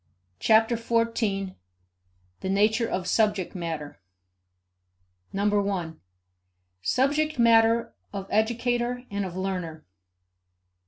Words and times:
Chapter 0.39 0.77
Fourteen: 0.77 1.57
The 2.39 2.49
Nature 2.49 2.89
of 2.89 3.05
Subject 3.05 3.53
Matter 3.53 3.99
1. 5.31 5.99
Subject 6.81 7.37
Matter 7.37 7.93
of 8.11 8.25
Educator 8.31 9.03
and 9.11 9.25
of 9.25 9.37
Learner. 9.37 9.85